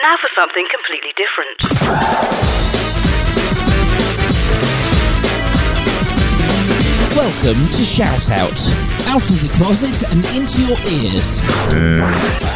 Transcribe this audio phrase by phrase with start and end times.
[0.00, 1.60] And now for something completely different.
[7.16, 8.60] Welcome to Shout Out.
[9.08, 11.42] Out of the closet and into your ears.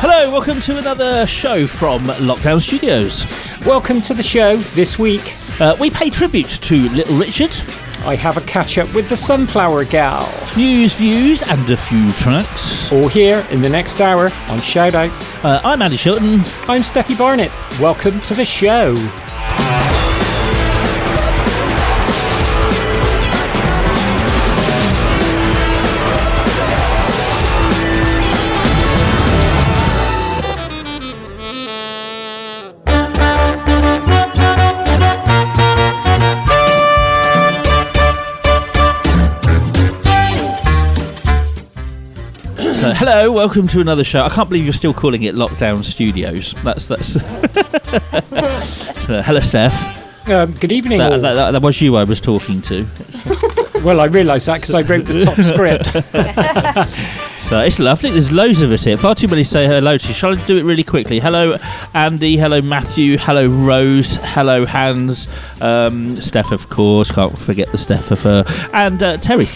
[0.00, 3.26] Hello, welcome to another show from Lockdown Studios.
[3.66, 5.34] Welcome to the show this week.
[5.60, 7.52] Uh, we pay tribute to Little Richard,
[8.06, 10.28] I have a catch up with the Sunflower Gal.
[10.58, 12.92] news, views, and a few tracks.
[12.92, 15.10] All here in the next hour on Shout Out.
[15.42, 16.38] Uh, I'm Andy Shilton.
[16.68, 17.50] I'm Steffi Barnett.
[17.80, 18.94] Welcome to the show.
[43.06, 44.24] Hello, welcome to another show.
[44.24, 46.54] I can't believe you're still calling it Lockdown Studios.
[46.64, 47.12] That's that's.
[49.04, 50.30] so, hello, Steph.
[50.30, 51.00] Um, good evening.
[51.00, 51.20] That, all.
[51.20, 52.86] that, that, that was you I was talking to.
[53.84, 55.90] well, I realised that because I wrote the top script.
[57.36, 58.10] So it's lovely.
[58.10, 58.96] There's loads of us here.
[58.96, 60.12] Far too many to say hello to.
[60.12, 61.18] Shall I do it really quickly?
[61.18, 61.58] Hello,
[61.92, 62.36] Andy.
[62.38, 63.18] Hello, Matthew.
[63.18, 64.16] Hello, Rose.
[64.22, 65.26] Hello, Hans.
[65.60, 67.10] Um, Steph, of course.
[67.10, 68.44] Can't forget the Steph of her.
[68.72, 69.48] And uh, Terry.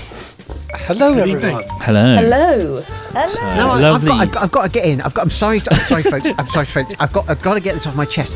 [0.74, 1.64] Hello, everyone.
[1.80, 2.16] Hello.
[2.16, 2.82] Hello.
[3.12, 3.56] Hello.
[3.56, 5.00] No, I, I've, got, I've, got, I've got to get in.
[5.00, 5.22] I've got.
[5.22, 5.60] I'm sorry.
[5.70, 6.26] I'm sorry, folks.
[6.38, 6.94] I'm sorry, folks.
[6.98, 7.28] I've got.
[7.30, 8.34] I've got to get this off my chest.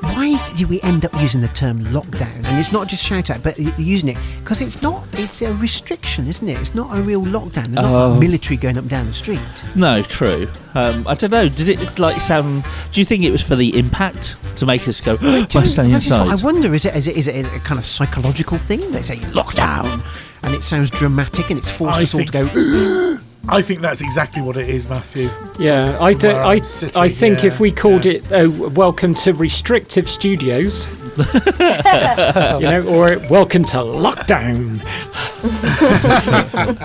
[0.00, 2.44] Why did we end up using the term lockdown?
[2.44, 5.06] And it's not just shout out, but using it because it's not.
[5.14, 6.58] It's a restriction, isn't it?
[6.60, 7.66] It's not a real lockdown.
[7.66, 8.18] There's not Oh.
[8.20, 9.40] military going up and down the street.
[9.74, 10.48] No, true.
[10.74, 11.48] Um, I don't know.
[11.48, 12.64] Did it like sound?
[12.92, 15.14] Do you think it was for the impact to make us go?
[15.20, 16.28] I stay That's just what inside.
[16.30, 16.72] I wonder.
[16.74, 16.94] Is it?
[16.94, 17.16] Is it?
[17.16, 18.92] Is it a kind of psychological thing?
[18.92, 20.04] They say lockdown,
[20.42, 23.18] and it sounds dramatic, and it's forced I us all to go.
[23.48, 25.28] I think that's exactly what it is, Matthew.
[25.58, 28.12] Yeah, I, do, Where I, I'm sitting, I think yeah, if we called yeah.
[28.12, 30.86] it uh, Welcome to Restrictive Studios,
[31.18, 34.80] you know, or Welcome to Lockdown.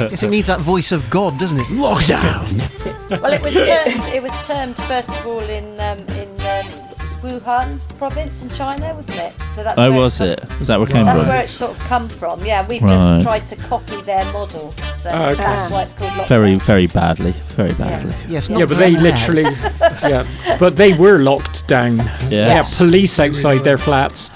[0.10, 1.68] Yes, it needs that voice of God, doesn't it?
[1.68, 3.22] Lockdown.
[3.22, 4.04] Well, it was termed.
[4.14, 6.87] It was termed first of all in um, in um,
[7.22, 9.34] Wuhan province in China, wasn't it?
[9.52, 10.60] So that's Oh, where was it's it?
[10.60, 11.30] Was that where it came That's from?
[11.30, 12.46] where it's sort of come from.
[12.46, 12.90] Yeah, we've Right.
[12.90, 14.74] just tried to copy their model.
[15.00, 15.36] So Oh, okay.
[15.36, 16.28] that's why it's called lockdown.
[16.28, 17.34] Very, very badly.
[17.50, 18.14] Very badly.
[18.30, 19.02] Yes, Yeah, but they bad.
[19.04, 19.44] literally,
[20.04, 21.98] yeah, but they were locked down.
[22.30, 22.48] Yeah.
[22.48, 24.32] Yeah, police outside their flats.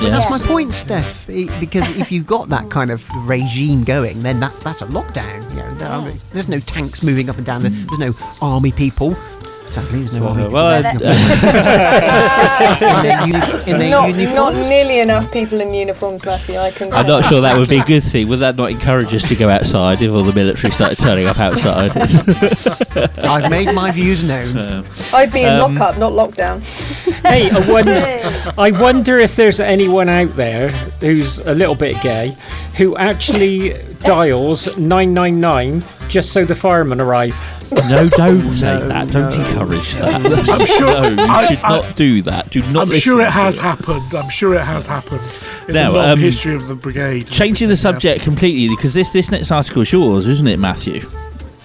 [0.00, 0.10] Yeah.
[0.10, 1.28] That's my point, Steph.
[1.28, 5.42] I- Because if you've got that kind of regime going, then that's that's a lockdown.
[5.50, 7.62] You know, there's no tanks moving up and down.
[7.62, 9.16] There's no army people.
[9.68, 10.48] Sadly, there's no army.
[10.48, 11.02] Well, Well, uh, in
[13.02, 16.56] their, uni- in their not, not nearly enough people in uniforms, Matthew.
[16.56, 16.92] I can.
[16.92, 18.28] I'm not sure that would be a good thing.
[18.28, 21.38] Would that not encourage us to go outside if all the military started turning up
[21.38, 21.92] outside?
[23.24, 24.56] I've made my views known.
[24.56, 26.60] Uh, I'd be in Um, lockup, not lockdown.
[27.26, 30.68] Hey, I wonder, I wonder if there's anyone out there
[31.00, 32.36] who's a little bit gay
[32.76, 37.36] who actually dials 999 just so the firemen arrive.
[37.88, 39.10] No, don't say that.
[39.10, 40.20] Don't encourage that.
[40.48, 42.50] I'm sure- No, you I- should I- not do that.
[42.50, 42.88] Do not.
[42.88, 44.14] I'm sure it to has happened.
[44.14, 47.26] I'm sure it has happened in Now, the long um, history of the brigade.
[47.28, 51.08] Changing the subject completely because this this next article is yours, isn't it, Matthew?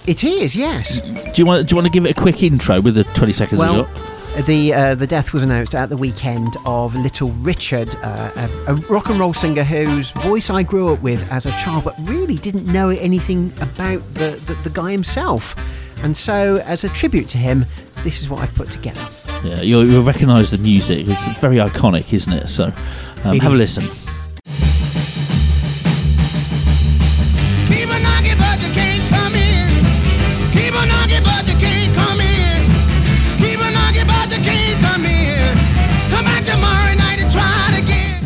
[0.06, 1.00] It is, yes.
[1.00, 3.32] Do you want do you want to give it a quick intro with the 20
[3.32, 4.46] seconds we Well, got?
[4.46, 8.74] the uh, the death was announced at the weekend of Little Richard, uh, a, a
[8.90, 12.36] rock and roll singer whose voice I grew up with as a child, but really
[12.36, 15.54] didn't know anything about the, the, the guy himself.
[16.02, 17.66] And so, as a tribute to him,
[18.02, 19.06] this is what I've put together.
[19.42, 21.06] Yeah, you'll, you'll recognise the music.
[21.08, 22.48] It's very iconic, isn't it?
[22.48, 22.66] So,
[23.24, 23.88] um, have a listen.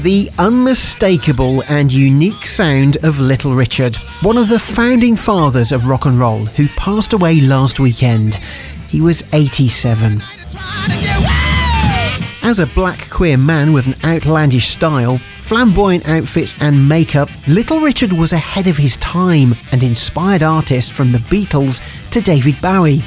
[0.09, 6.07] The unmistakable and unique sound of Little Richard, one of the founding fathers of rock
[6.07, 8.37] and roll, who passed away last weekend.
[8.89, 10.21] He was 87.
[10.21, 11.21] Try it again.
[12.41, 12.49] Woo!
[12.49, 18.15] As a black queer man with an outlandish style, flamboyant outfits, and makeup, Little Richard
[18.15, 21.83] was ahead of his time and inspired artists from the Beatles
[22.13, 23.03] to David Bowie.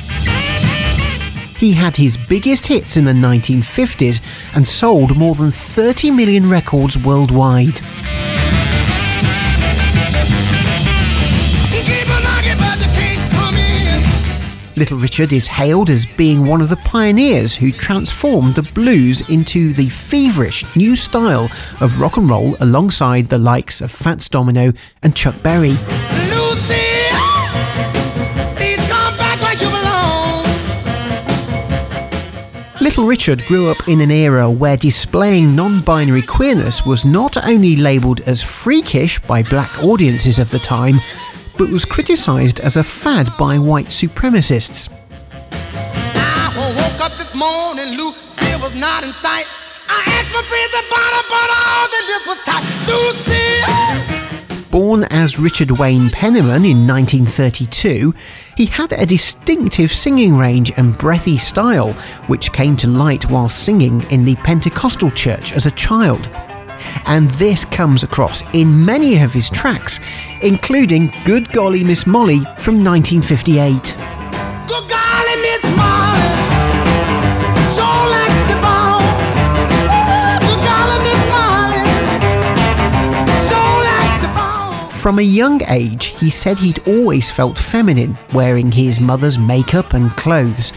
[1.62, 4.20] He had his biggest hits in the 1950s
[4.56, 7.80] and sold more than 30 million records worldwide.
[14.76, 19.72] Little Richard is hailed as being one of the pioneers who transformed the blues into
[19.72, 21.48] the feverish new style
[21.80, 24.74] of rock and roll alongside the likes of Fats Domino
[25.04, 25.78] and Chuck Berry.
[32.92, 37.78] Little Richard grew up in an era where displaying non binary queerness was not only
[37.78, 41.00] labelled as freakish by black audiences of the time,
[41.58, 44.90] but was criticised as a fad by white supremacists.
[47.34, 47.96] Morning,
[54.72, 58.16] Born as Richard Wayne Penniman in 1932,
[58.56, 61.92] he had a distinctive singing range and breathy style,
[62.28, 66.26] which came to light while singing in the Pentecostal church as a child.
[67.06, 70.00] And this comes across in many of his tracks,
[70.42, 73.84] including Good Golly Miss Molly from 1958.
[74.68, 76.11] Good golly, Miss Molly.
[85.02, 90.12] From a young age, he said he'd always felt feminine, wearing his mother's makeup and
[90.12, 90.74] clothes.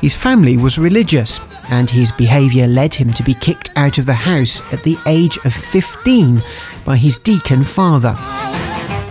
[0.00, 1.38] His family was religious,
[1.70, 5.36] and his behaviour led him to be kicked out of the house at the age
[5.44, 6.42] of 15
[6.84, 8.16] by his deacon father.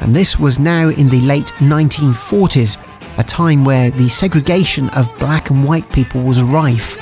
[0.02, 2.76] And this was now in the late 1940s,
[3.18, 6.98] a time where the segregation of black and white people was rife.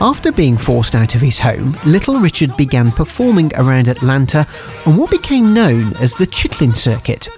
[0.00, 4.46] After being forced out of his home, Little Richard began performing around Atlanta
[4.86, 7.28] on what became known as the Chitlin Circuit.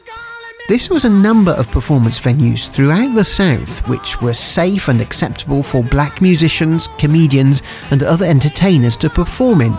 [0.66, 5.62] This was a number of performance venues throughout the South which were safe and acceptable
[5.62, 9.72] for black musicians, comedians, and other entertainers to perform in.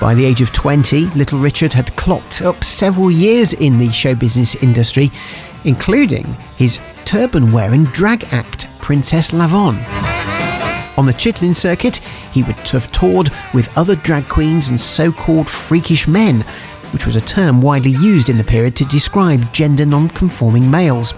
[0.00, 4.14] By the age of 20, Little Richard had clocked up several years in the show
[4.14, 5.10] business industry,
[5.64, 6.24] including
[6.56, 10.17] his turban wearing drag act, Princess LaVonne.
[10.98, 11.98] On the Chitlin circuit,
[12.32, 16.40] he would have toured with other drag queens and so called freakish men,
[16.92, 21.14] which was a term widely used in the period to describe gender non conforming males.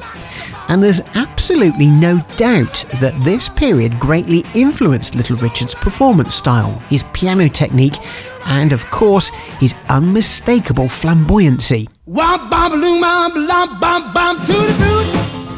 [0.69, 7.03] And there's absolutely no doubt that this period greatly influenced Little Richard's performance style, his
[7.15, 7.97] piano technique,
[8.49, 9.31] and of course,
[9.61, 11.89] his unmistakable flamboyancy.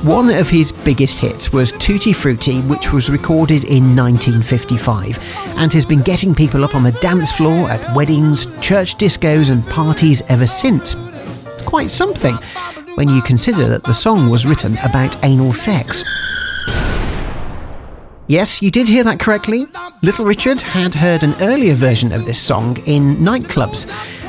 [0.03, 5.17] One of his biggest hits was Tutti Frutti, which was recorded in 1955
[5.59, 9.65] and has been getting people up on the dance floor at weddings, church discos, and
[9.69, 10.97] parties ever since.
[11.47, 12.35] It's quite something
[12.97, 16.03] when you consider that the song was written about anal sex.
[18.27, 19.69] Yes, you did hear that correctly.
[20.03, 23.87] Little Richard had heard an earlier version of this song in nightclubs,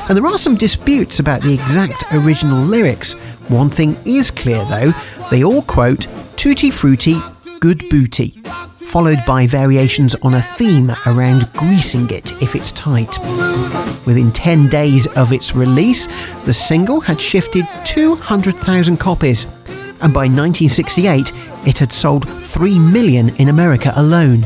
[0.08, 3.14] and there are some disputes about the exact original lyrics.
[3.48, 4.92] One thing is clear though,
[5.30, 6.06] they all quote
[6.36, 7.16] Tutti Frutti,
[7.60, 8.30] Good Booty,
[8.76, 13.18] followed by variations on a theme around greasing it if it's tight.
[14.06, 16.06] Within 10 days of its release,
[16.44, 19.44] the single had shifted 200,000 copies,
[20.00, 21.32] and by 1968,
[21.66, 24.44] it had sold 3 million in America alone.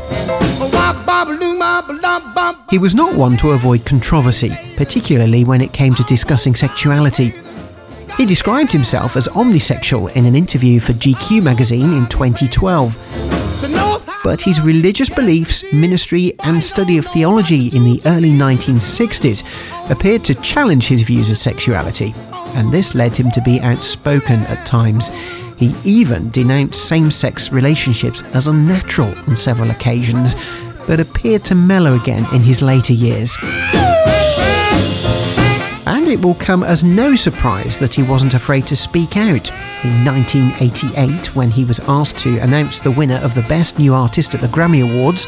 [2.71, 7.33] He was not one to avoid controversy, particularly when it came to discussing sexuality.
[8.19, 13.61] He described himself as omnisexual in an interview for GQ magazine in 2012.
[13.61, 14.21] She knows how.
[14.25, 19.45] But his religious beliefs, ministry, and study of theology in the early 1960s
[19.89, 22.13] appeared to challenge his views of sexuality,
[22.57, 25.11] and this led him to be outspoken at times.
[25.57, 30.35] He even denounced same sex relationships as unnatural on several occasions,
[30.89, 33.37] but appeared to mellow again in his later years.
[36.09, 39.51] And it will come as no surprise that he wasn't afraid to speak out.
[39.85, 44.33] In 1988, when he was asked to announce the winner of the Best New Artist
[44.33, 45.27] at the Grammy Awards,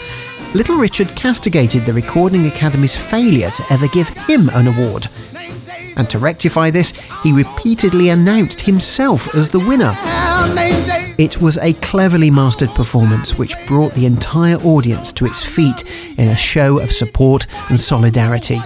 [0.55, 5.09] Little Richard castigated the Recording Academy's failure to ever give him an award.
[5.99, 9.93] And to rectify this, he repeatedly announced himself as the winner.
[11.19, 15.85] It was a cleverly mastered performance which brought the entire audience to its feet
[16.17, 18.57] in a show of support and solidarity.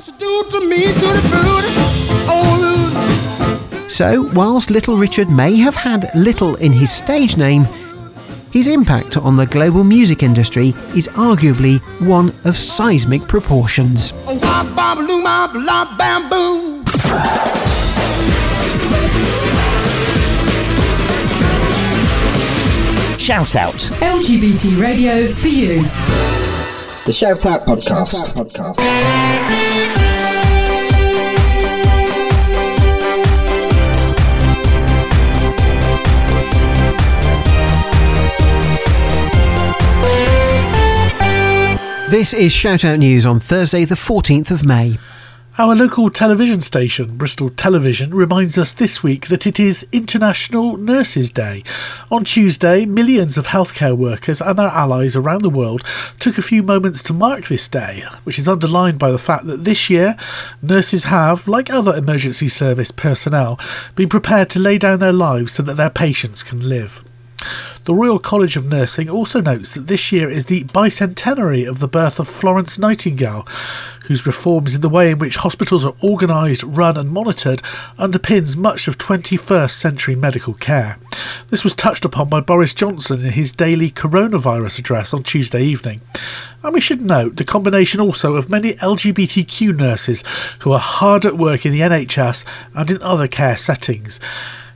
[3.95, 7.63] So, whilst Little Richard may have had little in his stage name,
[8.51, 14.11] his impact on the global music industry is arguably one of seismic proportions.
[23.21, 23.79] Shout out.
[24.03, 25.83] LGBT radio for you.
[27.05, 28.35] The Shout Out Podcast.
[42.15, 45.01] This is Shout Out News on Thursday, the 14th of May.
[45.59, 51.33] Our local television station, Bristol Television, reminds us this week that it is International Nurses
[51.33, 51.65] Day.
[52.13, 55.83] On Tuesday, millions of healthcare workers and their allies around the world
[56.21, 59.65] took a few moments to mark this day, which is underlined by the fact that
[59.65, 60.17] this year,
[60.63, 63.59] nurses have, like other emergency service personnel,
[63.97, 67.05] been prepared to lay down their lives so that their patients can live.
[67.85, 71.89] The Royal College of Nursing also notes that this year is the bicentenary of the
[71.89, 73.47] birth of Florence Nightingale,
[74.07, 77.61] whose reforms in the way in which hospitals are organised, run, and monitored
[77.99, 80.99] underpins much of 21st century medical care.
[81.51, 86.01] This was touched upon by Boris Johnson in his daily coronavirus address on Tuesday evening.
[86.63, 90.25] And we should note the combination also of many LGBTQ nurses
[90.61, 94.21] who are hard at work in the NHS and in other care settings.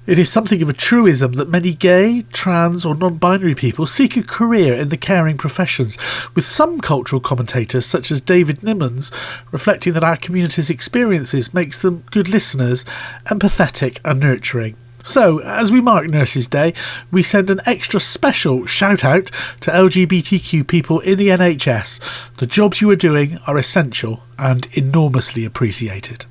[0.09, 4.17] It is something of a truism that many gay, trans, or non binary people seek
[4.17, 5.99] a career in the caring professions,
[6.35, 9.13] with some cultural commentators, such as David Nimmons,
[9.53, 12.87] reflecting that our community's experiences makes them good listeners,
[13.27, 14.77] empathetic, and nurturing.
[15.03, 16.73] So, as we mark Nurses Day,
[17.11, 19.27] we send an extra special shout out
[19.61, 22.35] to LGBTQ people in the NHS.
[22.39, 26.25] The jobs you are doing are essential and enormously appreciated.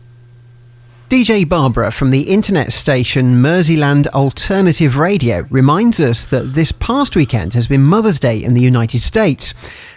[1.10, 7.54] DJ Barbara from the internet station Merseyland Alternative Radio reminds us that this past weekend
[7.54, 9.54] has been Mother's Day in the United States.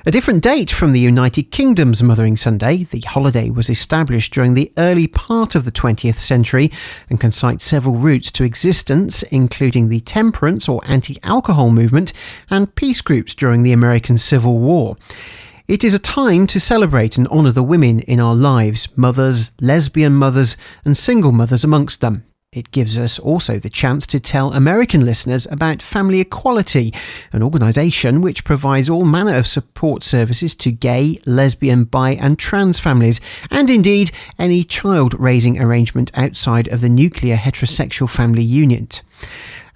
[0.07, 4.71] A different date from the United Kingdom's Mothering Sunday, the holiday was established during the
[4.79, 6.71] early part of the 20th century
[7.09, 12.13] and can cite several routes to existence, including the temperance or anti alcohol movement
[12.51, 14.97] and peace groups during the American Civil War.
[15.71, 20.15] It is a time to celebrate and honour the women in our lives, mothers, lesbian
[20.15, 22.25] mothers, and single mothers amongst them.
[22.53, 26.93] It gives us also the chance to tell American listeners about Family Equality,
[27.33, 32.81] an organisation which provides all manner of support services to gay, lesbian, bi, and trans
[32.81, 33.21] families,
[33.53, 39.03] and indeed any child raising arrangement outside of the nuclear heterosexual family unit.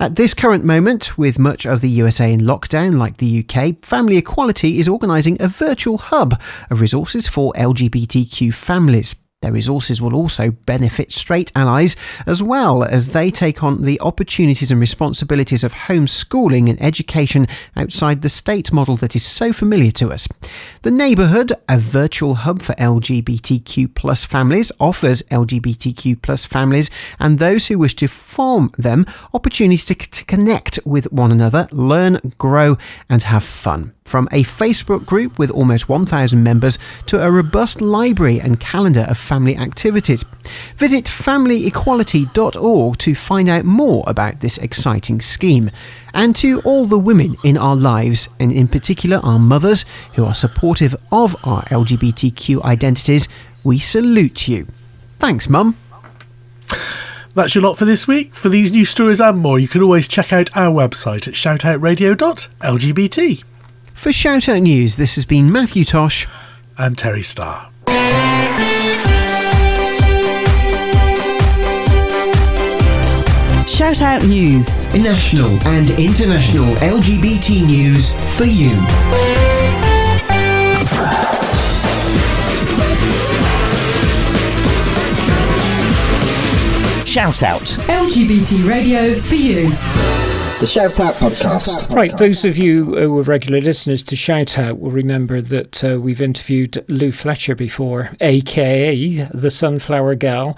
[0.00, 4.16] At this current moment, with much of the USA in lockdown like the UK, Family
[4.16, 9.14] Equality is organising a virtual hub of resources for LGBTQ families.
[9.44, 11.96] Their resources will also benefit straight allies
[12.26, 17.46] as well as they take on the opportunities and responsibilities of homeschooling and education
[17.76, 20.26] outside the state model that is so familiar to us.
[20.80, 26.88] The Neighbourhood, a virtual hub for LGBTQ plus families, offers LGBTQ plus families
[27.20, 32.32] and those who wish to form them opportunities to, to connect with one another, learn,
[32.38, 32.78] grow,
[33.10, 33.92] and have fun.
[34.06, 39.16] From a Facebook group with almost 1,000 members to a robust library and calendar of
[39.16, 40.26] family activities.
[40.76, 45.70] Visit familyequality.org to find out more about this exciting scheme.
[46.12, 50.34] And to all the women in our lives, and in particular our mothers who are
[50.34, 53.26] supportive of our LGBTQ identities,
[53.64, 54.66] we salute you.
[55.18, 55.78] Thanks, Mum.
[57.34, 58.34] That's your lot for this week.
[58.34, 63.44] For these new stories and more, you can always check out our website at shoutoutradio.lgbt.
[63.94, 66.26] For Shoutout News, this has been Matthew Tosh
[66.76, 67.70] and Terry Starr.
[73.66, 74.86] Shout Out News.
[74.94, 78.70] National and international LGBT news for you.
[87.06, 87.62] Shout Out.
[87.88, 89.72] LGBT radio for you.
[90.64, 91.94] The Shout Out Podcast.
[91.94, 96.00] Right, those of you who are regular listeners to Shout Out will remember that uh,
[96.00, 100.56] we've interviewed Lou Fletcher before, aka the Sunflower Gal.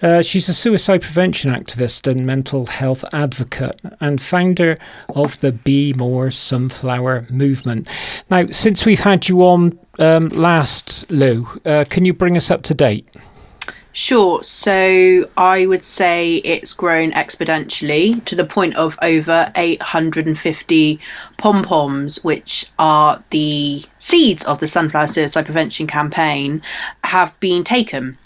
[0.00, 4.78] Uh, she's a suicide prevention activist and mental health advocate and founder
[5.16, 7.88] of the Be More Sunflower movement.
[8.30, 12.62] Now, since we've had you on um, last, Lou, uh, can you bring us up
[12.62, 13.08] to date?
[13.98, 14.42] Sure.
[14.42, 21.00] So I would say it's grown exponentially to the point of over 850
[21.38, 26.60] pom poms, which are the seeds of the Sunflower Suicide Prevention campaign,
[27.04, 28.18] have been taken.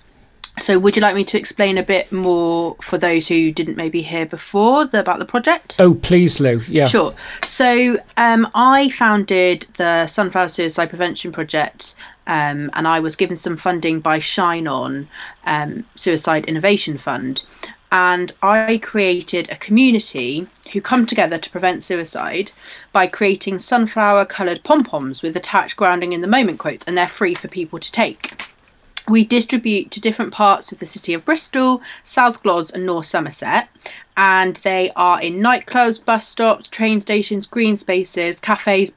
[0.61, 4.03] So, would you like me to explain a bit more for those who didn't maybe
[4.03, 5.77] hear before the, about the project?
[5.79, 6.61] Oh, please, Lou.
[6.69, 6.87] Yeah.
[6.87, 7.15] Sure.
[7.45, 11.95] So, um, I founded the Sunflower Suicide Prevention Project
[12.27, 15.09] um, and I was given some funding by Shine On
[15.45, 17.45] um, Suicide Innovation Fund.
[17.91, 22.53] And I created a community who come together to prevent suicide
[22.93, 27.09] by creating sunflower coloured pom poms with attached grounding in the moment quotes, and they're
[27.09, 28.41] free for people to take.
[29.11, 33.69] We distribute to different parts of the city of Bristol, South Glos, and North Somerset,
[34.17, 38.95] and they are in nightclubs, bus stops, train stations, green spaces, cafes,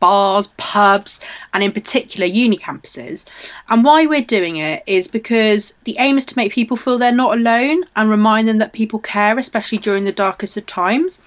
[0.00, 1.18] bars, pubs,
[1.54, 3.24] and in particular uni campuses.
[3.70, 7.10] And why we're doing it is because the aim is to make people feel they're
[7.10, 11.22] not alone and remind them that people care, especially during the darkest of times.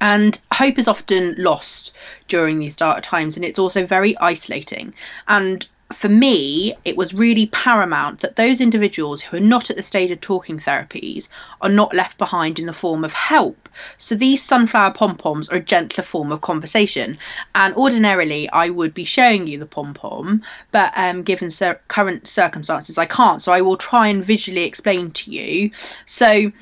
[0.00, 1.94] And hope is often lost
[2.26, 4.94] during these dark times, and it's also very isolating.
[5.28, 9.82] And for me, it was really paramount that those individuals who are not at the
[9.82, 11.28] stage of talking therapies
[11.60, 13.68] are not left behind in the form of help.
[13.98, 17.18] So these sunflower pom poms are a gentler form of conversation.
[17.54, 22.28] And ordinarily, I would be showing you the pom pom, but um, given cir- current
[22.28, 23.42] circumstances, I can't.
[23.42, 25.70] So I will try and visually explain to you.
[26.06, 26.52] So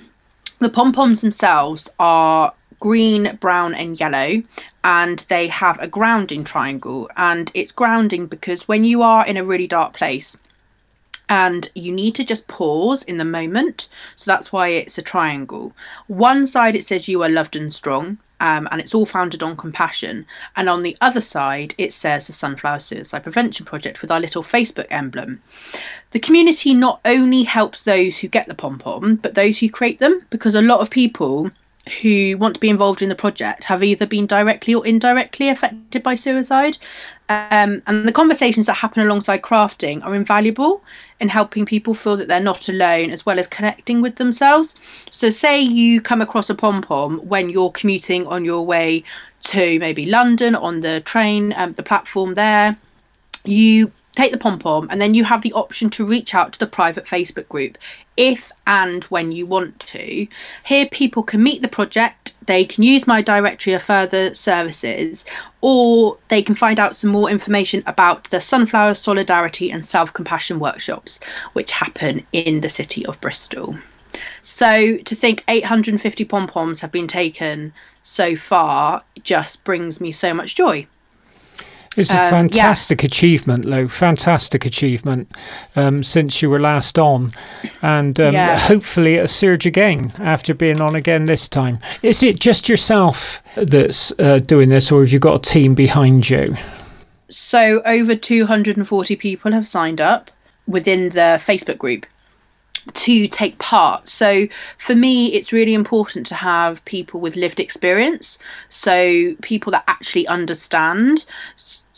[0.59, 4.43] the pom poms themselves are green, brown, and yellow,
[4.83, 7.09] and they have a grounding triangle.
[7.17, 10.37] And it's grounding because when you are in a really dark place,
[11.29, 13.89] and you need to just pause in the moment.
[14.17, 15.73] So that's why it's a triangle.
[16.09, 19.57] One side it says you are loved and strong, um, and it's all founded on
[19.57, 20.27] compassion.
[20.57, 24.43] And on the other side, it says the Sunflower Suicide Prevention Project with our little
[24.43, 25.41] Facebook emblem.
[26.11, 30.01] The community not only helps those who get the pom pom, but those who create
[30.01, 31.53] them, because a lot of people
[32.01, 36.03] who want to be involved in the project have either been directly or indirectly affected
[36.03, 36.79] by suicide.
[37.29, 40.85] Um, and the conversations that happen alongside crafting are invaluable
[41.19, 44.77] in helping people feel that they're not alone as well as connecting with themselves.
[45.11, 49.03] So, say you come across a pom pom when you're commuting on your way
[49.45, 52.77] to maybe London on the train, um, the platform there,
[53.45, 56.59] you take the pom pom and then you have the option to reach out to
[56.59, 57.79] the private Facebook group
[58.17, 60.27] if and when you want to.
[60.65, 65.25] Here, people can meet the project, they can use my directory of further services,
[65.61, 70.59] or they can find out some more information about the Sunflower Solidarity and Self Compassion
[70.59, 71.21] workshops,
[71.53, 73.79] which happen in the city of Bristol.
[74.43, 80.35] So, to think 850 pom poms have been taken so far just brings me so
[80.35, 80.87] much joy.
[81.97, 82.31] It's a Um, yeah.
[82.31, 83.87] fantastic achievement, Lou.
[83.89, 85.31] Fantastic achievement
[85.77, 87.29] um, since you were last on,
[87.83, 88.59] and um, Yeah.
[88.59, 91.79] hopefully a surge again after being on again this time.
[92.03, 96.31] Is it just yourself that's uh, doing this, or have you got a team behind
[96.31, 96.57] you?
[97.29, 100.31] So, over 240 people have signed up
[100.67, 102.07] within the Facebook group
[102.95, 104.09] to take part.
[104.09, 108.39] So, for me, it's really important to have people with lived experience.
[108.69, 111.25] So, people that actually understand.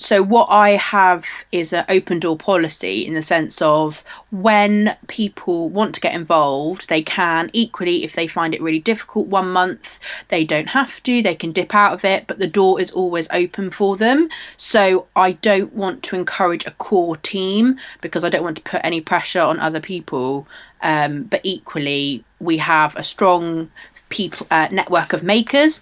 [0.04, 5.70] So, what I have is an open door policy in the sense of when people
[5.70, 7.48] want to get involved, they can.
[7.54, 11.52] Equally, if they find it really difficult one month, they don't have to, they can
[11.52, 14.28] dip out of it, but the door is always open for them.
[14.58, 18.82] So, I don't want to encourage a core team because I don't want to put
[18.84, 20.46] any pressure on other people.
[20.82, 23.70] Um, but equally, we have a strong
[24.10, 25.80] people uh, network of makers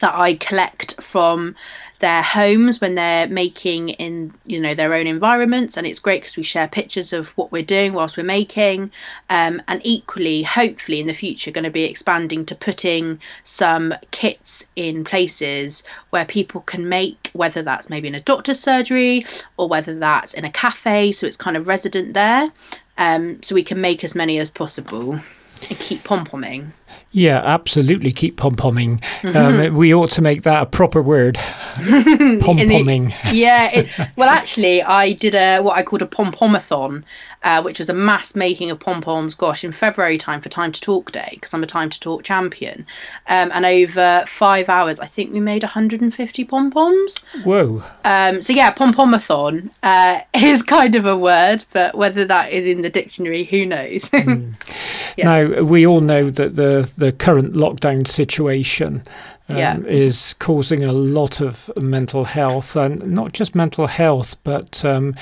[0.00, 1.56] that I collect from
[2.00, 5.76] their homes when they're making in you know their own environments.
[5.76, 8.90] And it's great because we share pictures of what we're doing whilst we're making.
[9.28, 14.66] Um, and equally hopefully in the future going to be expanding to putting some kits
[14.76, 19.22] in places where people can make whether that's maybe in a doctor's surgery
[19.56, 21.12] or whether that's in a cafe.
[21.12, 22.52] So it's kind of resident there.
[22.98, 25.20] Um, so we can make as many as possible
[25.68, 26.72] and keep pom-pomming
[27.12, 28.12] Yeah, absolutely.
[28.12, 29.02] Keep pom pomming.
[29.22, 29.68] Mhm.
[29.68, 31.34] Um, we ought to make that a proper word.
[31.74, 33.12] Pom pomming.
[33.32, 33.70] yeah.
[33.72, 37.02] It, well, actually, I did a what I called a pom pomathon,
[37.42, 39.34] uh, which was a mass making of pom poms.
[39.34, 42.22] Gosh, in February time for Time to Talk Day because I'm a Time to Talk
[42.22, 42.86] champion,
[43.26, 47.18] um, and over five hours, I think we made 150 pom poms.
[47.42, 47.82] Whoa.
[48.04, 52.66] Um, so yeah, pom pomathon uh, is kind of a word, but whether that is
[52.68, 54.08] in the dictionary, who knows?
[54.12, 55.24] Yeah.
[55.24, 59.02] Now we all know that the the current lockdown situation
[59.48, 59.78] um, Yeah.
[59.86, 65.14] is causing a lot of mental health, and not just mental health, but um,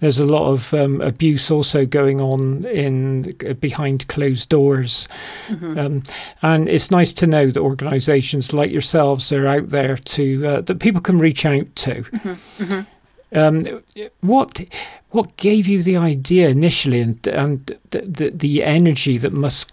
[0.00, 5.08] there's a lot of um, abuse also going on in behind closed doors.
[5.48, 5.78] Mhm.
[5.78, 6.02] Um,
[6.42, 10.78] and it's nice to know that organisations like yourselves are out there to uh, that
[10.80, 12.02] people can reach out to.
[12.02, 12.86] Mhm, mhm.
[13.32, 13.82] Um,
[14.20, 14.60] what
[15.10, 19.72] what gave you the idea initially, and and the, the the energy that must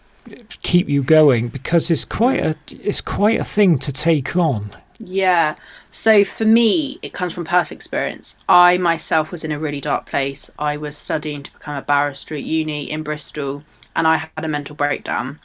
[0.61, 1.47] keep you going?
[1.49, 4.69] Because it's quite a it's quite a thing to take on.
[4.99, 5.55] Yeah.
[5.91, 8.37] So for me, it comes from past experience.
[8.47, 10.49] I myself was in a really dark place.
[10.59, 13.63] I was studying to become a barrister at uni in Bristol,
[13.95, 15.39] and I had a mental breakdown.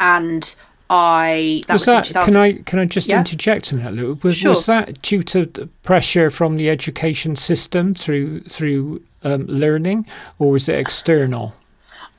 [0.00, 0.54] And
[0.90, 2.04] I that was was, that?
[2.06, 3.18] 2000 Can I can I just Yeah.
[3.18, 4.18] interject a minute, Lou?
[4.22, 4.50] Was, Sure.
[4.50, 10.06] was that due to the pressure from the education system through through um, learning,
[10.38, 11.54] or was it external?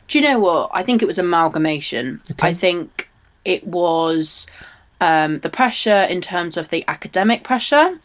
[0.09, 0.71] Do you know what?
[0.73, 2.21] I think it was amalgamation.
[2.41, 3.09] I think
[3.45, 4.47] it was
[4.99, 7.99] um, the pressure in terms of the academic pressure.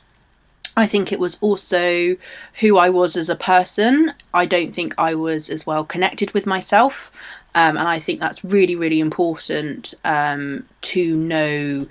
[0.77, 2.17] I think it was also
[2.61, 4.13] who I was as a person.
[4.35, 7.11] I don't think I was as well connected with myself.
[7.55, 11.87] Um, and I think that's really, really important um, to know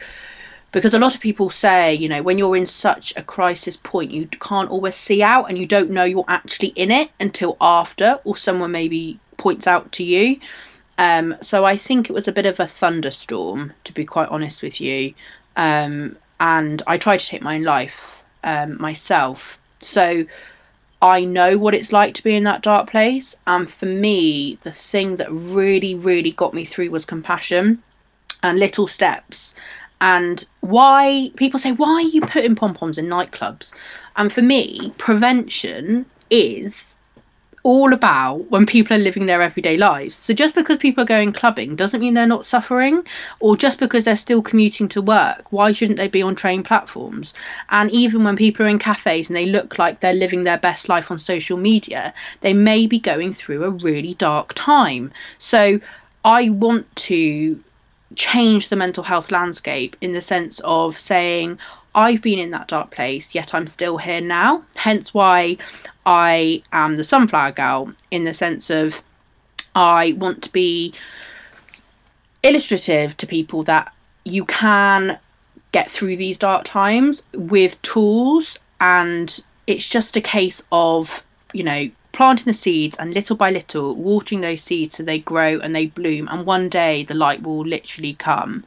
[0.74, 4.12] because a lot of people say, you know, when you're in such a crisis point,
[4.12, 8.20] you can't always see out and you don't know you're actually in it until after,
[8.24, 10.40] or someone maybe points out to you.
[10.98, 14.62] Um, so I think it was a bit of a thunderstorm, to be quite honest
[14.62, 15.14] with you.
[15.56, 19.60] Um, and I tried to take my own life um, myself.
[19.80, 20.26] So
[21.02, 23.36] I know what it's like to be in that dark place.
[23.46, 27.84] And for me, the thing that really, really got me through was compassion
[28.42, 29.54] and little steps.
[30.00, 33.74] And why people say, why are you putting pom poms in nightclubs?
[34.16, 36.88] And for me, prevention is
[37.64, 40.16] all about when people are living their everyday lives.
[40.16, 43.06] So just because people are going clubbing doesn't mean they're not suffering,
[43.40, 47.34] or just because they're still commuting to work, why shouldn't they be on train platforms?
[47.70, 50.90] And even when people are in cafes and they look like they're living their best
[50.90, 55.12] life on social media, they may be going through a really dark time.
[55.38, 55.80] So
[56.26, 57.64] I want to
[58.16, 61.60] change the mental health landscape in the sense of saying,
[61.96, 64.64] I've been in that dark place, yet I'm still here now.
[64.76, 65.58] Hence why
[66.06, 69.04] I am the Sunflower girl in the sense of
[69.76, 70.94] I want to be
[72.44, 73.94] illustrative to people that
[74.26, 75.20] you can
[75.72, 81.90] get through these dark times with tools, and it's just a case of, you know,
[82.12, 85.88] planting the seeds and little by little watering those seeds so they grow and they
[85.88, 88.64] bloom, and one day the light will literally come.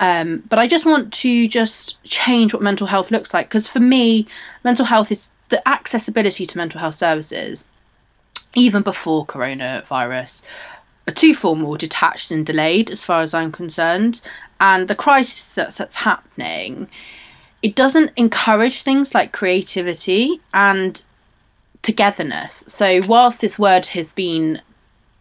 [0.00, 3.80] Um, but I just want to just change what mental health looks like because for
[3.80, 4.26] me,
[4.64, 7.64] mental health is the accessibility to mental health services,
[8.54, 10.42] even before coronavirus,
[11.08, 14.20] are too formal, detached, and delayed as far as I'm concerned.
[14.60, 16.88] And the crisis that's, that's happening,
[17.62, 21.02] it doesn't encourage things like creativity and
[21.82, 22.64] togetherness.
[22.68, 24.60] So, whilst this word has been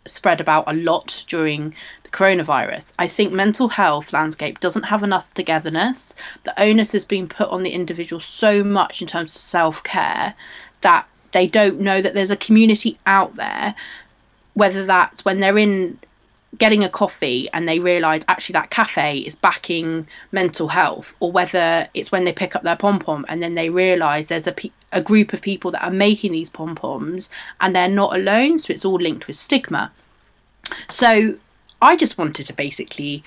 [0.05, 1.73] spread about a lot during
[2.09, 6.15] the coronavirus, I think mental health landscape doesn't have enough togetherness.
[6.43, 10.33] The onus has been put on the individual so much in terms of self care
[10.81, 13.75] that they don't know that there's a community out there,
[14.53, 15.99] whether that's when they're in
[16.57, 21.89] getting a coffee and they realise actually that cafe is backing mental health, or whether
[21.93, 24.71] it's when they pick up their pom pom and then they realise there's a, pe-
[24.91, 28.71] a group of people that are making these pom poms and they're not alone, so
[28.71, 29.91] it's all linked with stigma.
[30.89, 31.37] So
[31.81, 33.23] I just wanted to basically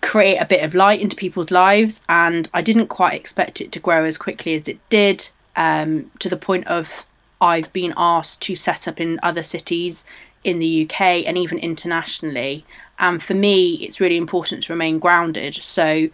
[0.00, 3.80] create a bit of light into people's lives, and I didn't quite expect it to
[3.80, 7.06] grow as quickly as it did, um, to the point of
[7.40, 10.04] I've been asked to set up in other cities
[10.44, 12.64] in the UK and even internationally.
[12.98, 15.54] And for me, it's really important to remain grounded.
[15.54, 16.08] So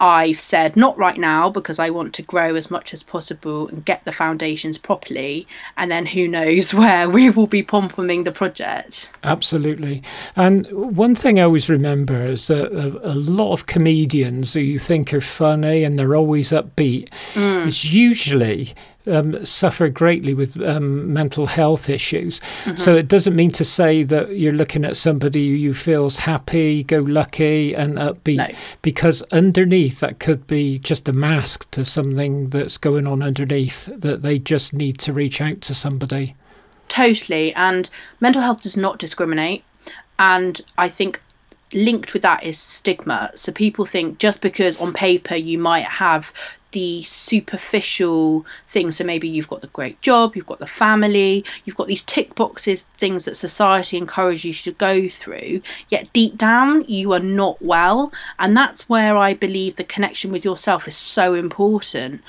[0.00, 3.84] I've said not right now because I want to grow as much as possible and
[3.84, 5.46] get the foundations properly.
[5.76, 9.10] And then who knows where we will be pom pomming the project.
[9.24, 10.02] Absolutely.
[10.36, 14.78] And one thing I always remember is that a, a, lot of comedians who you
[14.78, 17.66] think are funny and they're always upbeat, mm.
[17.66, 18.74] it's usually
[19.08, 22.40] um, suffer greatly with um, mental health issues.
[22.64, 22.76] Mm-hmm.
[22.76, 26.98] So it doesn't mean to say that you're looking at somebody who feels happy, go
[26.98, 28.48] lucky, and upbeat, no.
[28.82, 34.22] because underneath that could be just a mask to something that's going on underneath that
[34.22, 36.34] they just need to reach out to somebody.
[36.88, 37.54] Totally.
[37.54, 37.90] And
[38.20, 39.64] mental health does not discriminate.
[40.18, 41.22] And I think
[41.72, 43.30] linked with that is stigma.
[43.34, 46.32] So people think just because on paper you might have
[46.72, 48.96] the superficial things.
[48.96, 52.34] So maybe you've got the great job, you've got the family, you've got these tick
[52.34, 55.62] boxes, things that society encourages you to go through.
[55.88, 58.12] Yet deep down, you are not well.
[58.38, 62.22] And that's where I believe the connection with yourself is so important.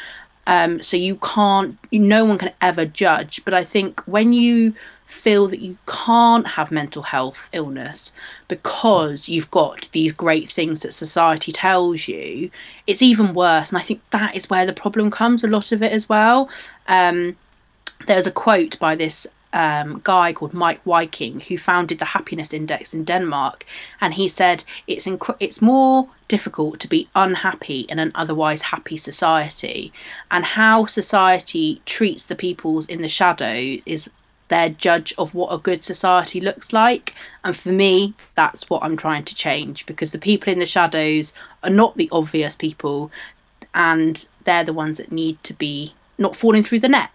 [0.47, 3.43] Um, so you can't, no one can ever judge.
[3.45, 4.73] But I think when you
[5.09, 8.13] feel that you can't have mental health illness
[8.47, 12.51] because you've got these great things that society tells you,
[12.85, 13.69] it's even worse.
[13.69, 16.49] And I think that is where the problem comes, a lot of it as well.
[16.87, 17.35] Um,
[18.05, 22.93] there's a quote by this um, guy called Meik Wiking who founded the Happiness Index
[22.93, 23.65] in Denmark,
[23.99, 28.95] and he said it's inc- it's more difficult to be unhappy in an otherwise happy
[28.95, 29.91] society,
[30.29, 34.11] and how society treats the peoples in the shadow is
[34.49, 37.15] their judge of what a good society looks like.
[37.43, 41.33] And for me, that's what I'm trying to change because the people in the shadows
[41.63, 43.11] are not the obvious people
[43.73, 47.09] and they're the ones that need to be not falling through the net.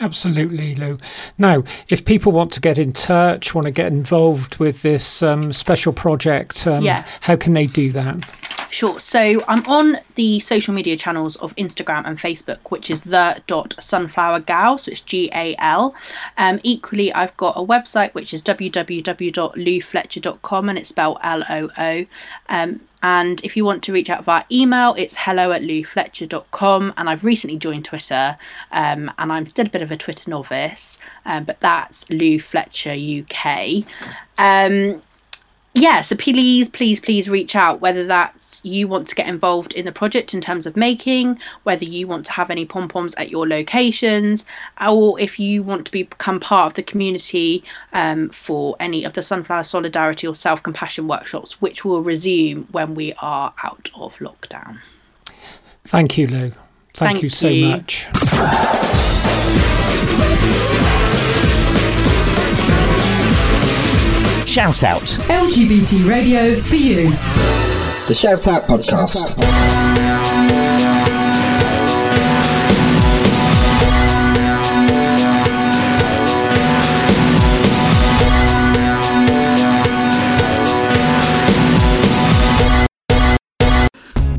[0.00, 0.98] Absolutely, Lou.
[1.38, 5.52] Now, if people want to get in touch, want to get involved with this um,
[5.52, 7.04] special project, um, yeah.
[7.20, 8.24] how can they do that?
[8.70, 9.00] Sure.
[9.00, 13.74] So I'm on the social media channels of Instagram and Facebook, which is the dot
[13.80, 14.76] sunflower gal.
[14.78, 15.94] So it's G A L.
[16.36, 22.06] Um, equally, I've got a website which is www.loufletcher.com and it's spelled L O O.
[22.48, 26.94] Um, and if you want to reach out via email, it's hello at loufletcher.com.
[26.96, 28.36] And I've recently joined Twitter
[28.72, 32.90] um, and I'm still a bit of a Twitter novice, um, but that's Lou Fletcher
[32.90, 33.84] UK.
[34.36, 35.00] Um,
[35.74, 39.84] yeah, so please, please, please reach out, whether that's you want to get involved in
[39.84, 43.30] the project in terms of making, whether you want to have any pom poms at
[43.30, 44.44] your locations,
[44.80, 49.22] or if you want to become part of the community um, for any of the
[49.22, 54.78] Sunflower Solidarity or Self Compassion workshops, which will resume when we are out of lockdown.
[55.84, 56.50] Thank you, Lou.
[56.94, 57.68] Thank, Thank you so you.
[57.68, 58.06] much.
[64.48, 65.02] Shout out.
[65.28, 67.12] LGBT radio for you.
[68.08, 70.07] The Shout Out Podcast.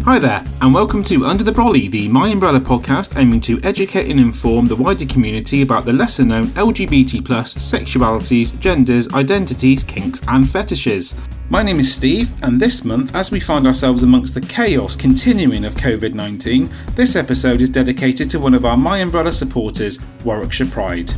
[0.10, 4.10] Hi there, and welcome to Under the Brolly, the My Umbrella podcast aiming to educate
[4.10, 10.22] and inform the wider community about the lesser known LGBT plus sexualities, genders, identities, kinks,
[10.28, 11.16] and fetishes.
[11.52, 15.64] My name is Steve, and this month, as we find ourselves amongst the chaos continuing
[15.64, 20.72] of COVID 19, this episode is dedicated to one of our My Umbrella supporters, Warwickshire
[20.72, 21.14] Pride.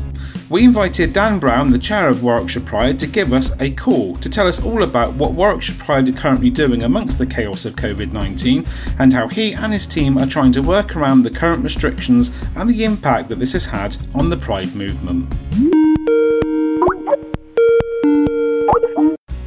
[0.51, 4.29] We invited Dan Brown, the chair of Warwickshire Pride, to give us a call to
[4.29, 8.11] tell us all about what Warwickshire Pride are currently doing amongst the chaos of COVID
[8.11, 8.65] 19
[8.99, 12.69] and how he and his team are trying to work around the current restrictions and
[12.69, 15.33] the impact that this has had on the Pride movement.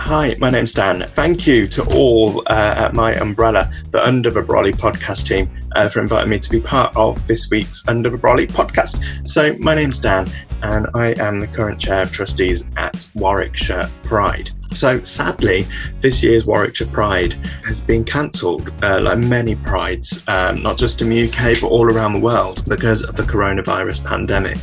[0.05, 1.09] Hi, my name's Dan.
[1.09, 5.89] Thank you to all uh, at my umbrella, the Under the Brolly podcast team, uh,
[5.89, 9.27] for inviting me to be part of this week's Under the Brolly podcast.
[9.27, 10.27] So, my name's Dan,
[10.63, 14.51] and I am the current chair of trustees at Warwickshire Pride.
[14.73, 15.67] So, sadly,
[16.01, 21.09] this year's Warwickshire Pride has been cancelled, uh, like many prides, um, not just in
[21.09, 24.59] the UK, but all around the world because of the coronavirus pandemic.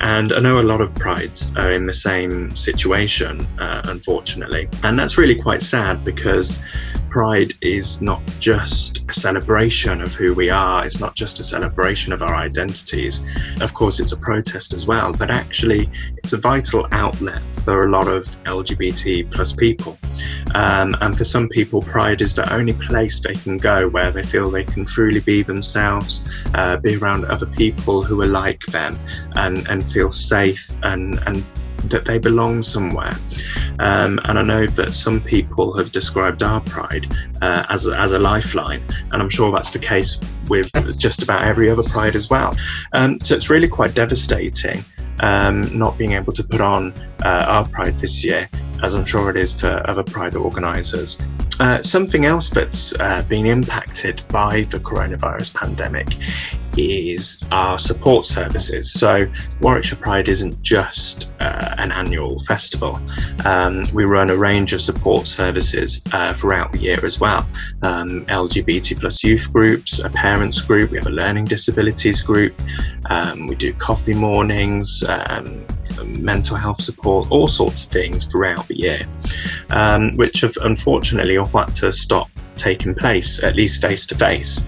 [0.00, 4.68] And I know a lot of prides are in the same situation, uh, unfortunately.
[4.84, 6.58] And that's really quite sad because
[7.10, 12.12] Pride is not just a celebration of who we are, it's not just a celebration
[12.12, 13.24] of our identities.
[13.62, 17.90] Of course, it's a protest as well, but actually, it's a vital outlet for a
[17.90, 19.98] lot of LGBT plus people.
[20.54, 24.22] Um, and for some people, Pride is the only place they can go where they
[24.22, 28.98] feel they can truly be themselves, uh, be around other people who are like them,
[29.36, 31.42] and, and feel safe and, and
[31.90, 33.12] that they belong somewhere.
[33.80, 38.18] Um, and I know that some people have described our pride uh, as, as a
[38.18, 42.56] lifeline, and I'm sure that's the case with just about every other pride as well.
[42.92, 44.84] Um, so it's really quite devastating
[45.20, 46.92] um, not being able to put on
[47.24, 48.48] uh, our pride this year,
[48.82, 51.18] as I'm sure it is for other pride organisers.
[51.60, 56.16] Uh, something else that's uh, been impacted by the coronavirus pandemic
[56.76, 58.92] is our support services.
[58.92, 59.26] So,
[59.60, 63.00] Warwickshire Pride isn't just uh, an annual festival.
[63.44, 67.48] Um, we run a range of support services uh, throughout the year as well.
[67.82, 72.54] Um, LGBT plus youth groups, a parents group, we have a learning disabilities group,
[73.10, 75.02] um, we do coffee mornings.
[76.04, 79.00] Mental health support, all sorts of things throughout the year,
[79.70, 84.64] um, which have unfortunately all had to stop taking place, at least face to face.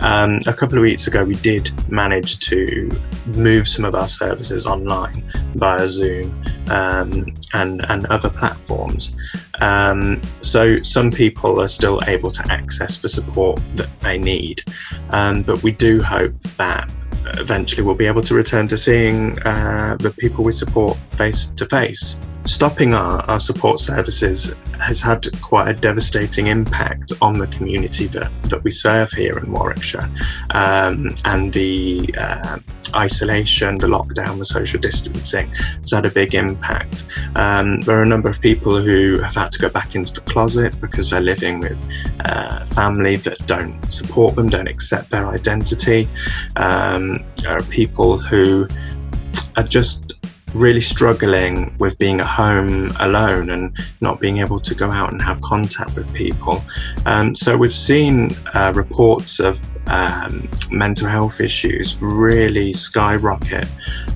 [0.00, 2.90] A couple of weeks ago, we did manage to
[3.36, 5.22] move some of our services online
[5.54, 9.16] via Zoom um, and, and other platforms.
[9.60, 14.62] Um, so some people are still able to access the support that they need,
[15.10, 16.92] um, but we do hope that
[17.34, 21.66] eventually we'll be able to return to seeing uh, the people we support face to
[21.66, 22.18] face.
[22.46, 28.30] Stopping our, our support services has had quite a devastating impact on the community that,
[28.44, 30.08] that we serve here in Warwickshire.
[30.54, 32.58] Um, and the uh,
[32.94, 37.04] isolation, the lockdown, the social distancing has had a big impact.
[37.34, 40.20] Um, there are a number of people who have had to go back into the
[40.20, 41.78] closet because they're living with
[42.24, 46.06] uh, family that don't support them, don't accept their identity.
[46.54, 48.68] Um, there are people who
[49.56, 50.15] are just
[50.56, 55.22] really struggling with being at home alone and not being able to go out and
[55.22, 56.62] have contact with people.
[57.04, 63.68] Um, so we've seen uh, reports of um, mental health issues really skyrocket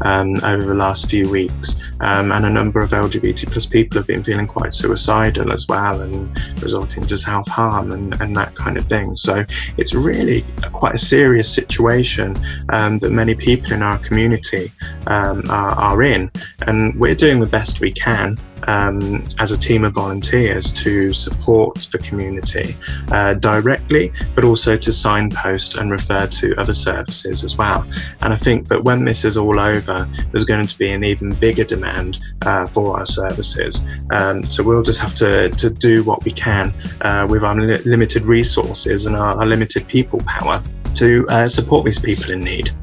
[0.02, 4.06] um, over the last few weeks, um, and a number of LGBT plus people have
[4.06, 8.76] been feeling quite suicidal as well, and resulting to self harm and, and that kind
[8.76, 9.16] of thing.
[9.16, 9.44] So
[9.76, 12.36] it's really quite a serious situation
[12.70, 14.72] um, that many people in our community
[15.06, 16.29] um, are, are in,
[16.66, 21.76] and we're doing the best we can um, as a team of volunteers to support
[21.92, 22.76] the community
[23.10, 27.84] uh, directly, but also to signpost and refer to other services as well.
[28.22, 31.30] And I think that when this is all over, there's going to be an even
[31.30, 33.82] bigger demand uh, for our services.
[34.10, 37.82] Um, so we'll just have to, to do what we can uh, with our li-
[37.84, 40.62] limited resources and our, our limited people power
[40.94, 42.74] to uh, support these people in need.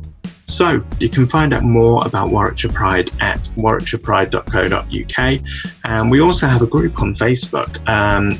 [0.47, 5.41] So you can find out more about Warwickshire Pride at warwickshirepride.co.uk.
[5.89, 8.31] And we also have a group on Facebook um,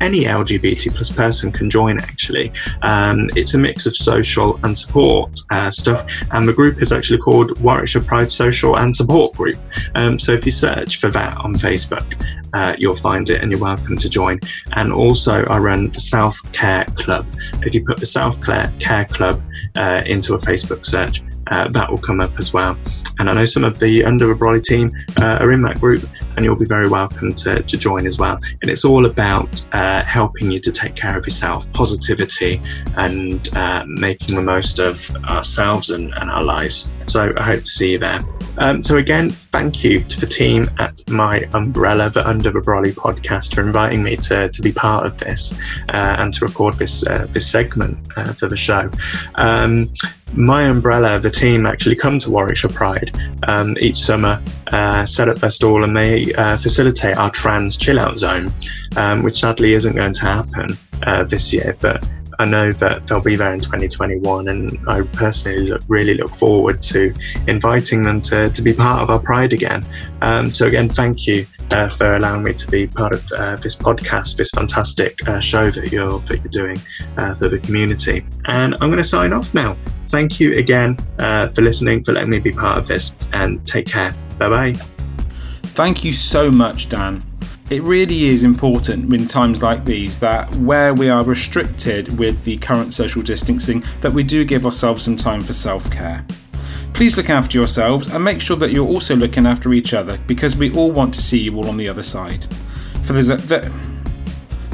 [0.00, 2.52] any LGBT plus person can join actually.
[2.82, 6.06] Um, it's a mix of social and support uh, stuff.
[6.32, 9.56] And the group is actually called Warwickshire Pride Social and Support Group.
[9.94, 12.04] Um, so if you search for that on Facebook,
[12.52, 14.38] uh, you'll find it and you're welcome to join.
[14.72, 17.26] And also, I run the Self Care Club.
[17.62, 19.42] If you put the Self Care Club
[19.76, 22.76] uh, into a Facebook search, uh, that will come up as well.
[23.18, 26.04] And I know some of the Under Brolly team uh, are in that group,
[26.36, 28.38] and you'll be very welcome to, to join as well.
[28.62, 32.60] And it's all about uh, helping you to take care of yourself, positivity,
[32.96, 36.92] and uh, making the most of ourselves and, and our lives.
[37.06, 38.20] So I hope to see you there.
[38.58, 42.92] Um, so again, thank you to the team at My Umbrella, the Under the Brolly
[42.92, 45.54] podcast, for inviting me to, to be part of this
[45.88, 48.90] uh, and to record this uh, this segment for the show.
[49.36, 49.92] Um,
[50.34, 55.38] my umbrella, the team actually come to Warwickshire Pride um, each summer, uh, set up
[55.38, 58.48] their stall, and they uh, facilitate our trans chill out zone,
[58.96, 60.68] um, which sadly isn't going to happen
[61.04, 61.76] uh, this year.
[61.80, 62.06] But
[62.40, 66.82] I know that they'll be there in 2021, and I personally look, really look forward
[66.84, 67.12] to
[67.48, 69.84] inviting them to, to be part of our Pride again.
[70.22, 73.74] Um, so, again, thank you uh, for allowing me to be part of uh, this
[73.74, 76.78] podcast, this fantastic uh, show that you're, that you're doing
[77.16, 78.24] uh, for the community.
[78.44, 79.76] And I'm going to sign off now.
[80.08, 83.86] Thank you again uh, for listening, for letting me be part of this, and take
[83.86, 84.12] care.
[84.38, 84.72] Bye bye.
[85.74, 87.20] Thank you so much, Dan.
[87.70, 92.56] It really is important in times like these that where we are restricted with the
[92.56, 96.24] current social distancing that we do give ourselves some time for self-care.
[96.94, 100.56] Please look after yourselves and make sure that you're also looking after each other because
[100.56, 102.46] we all want to see you all on the other side.
[103.04, 103.28] For there's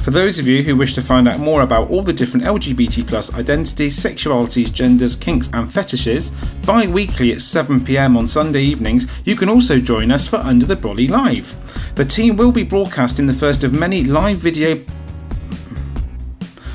[0.04, 3.08] for those of you who wish to find out more about all the different LGBT
[3.08, 6.30] plus identities, sexualities, genders, kinks, and fetishes,
[6.66, 10.76] bi weekly at 7pm on Sunday evenings, you can also join us for Under the
[10.76, 11.58] Brolly Live.
[11.94, 14.84] The team will be broadcasting the first of many live video.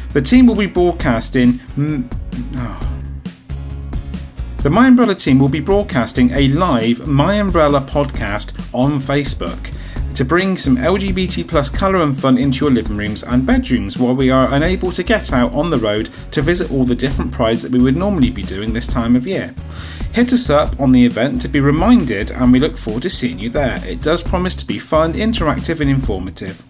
[0.10, 1.60] The team will be broadcasting.
[1.78, 2.04] Oh.
[2.56, 2.86] Ah.
[4.64, 9.76] The My Umbrella team will be broadcasting a live My Umbrella podcast on Facebook
[10.20, 14.14] to bring some LGBT plus colour and fun into your living rooms and bedrooms while
[14.14, 17.62] we are unable to get out on the road to visit all the different prides
[17.62, 19.56] that we would normally be doing this time of year.
[20.12, 23.40] Hit us up on the event to be reminded, and we look forward to seeing
[23.40, 23.80] you there.
[23.88, 26.62] It does promise to be fun, interactive, and informative.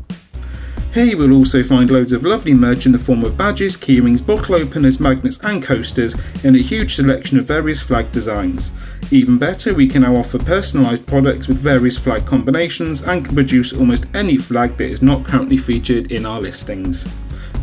[0.92, 4.24] Here you will also find loads of lovely merch in the form of badges, keyrings,
[4.24, 8.72] bottle openers, magnets, and coasters in a huge selection of various flag designs.
[9.10, 13.72] Even better, we can now offer personalised products with various flag combinations and can produce
[13.72, 17.06] almost any flag that is not currently featured in our listings.